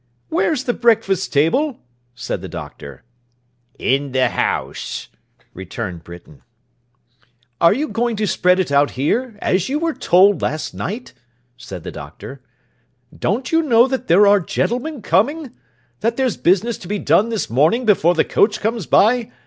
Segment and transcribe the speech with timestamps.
[0.29, 1.77] 'Where's the breakfast table?'
[2.15, 3.03] said the Doctor.
[3.77, 5.09] 'In the house,'
[5.53, 6.41] returned Britain.
[7.61, 11.13] 'Are you going to spread it out here, as you were told last night?'
[11.55, 12.41] said the Doctor.
[13.15, 15.51] 'Don't you know that there are gentlemen coming?
[15.99, 19.31] That there's business to be done this morning, before the coach comes by?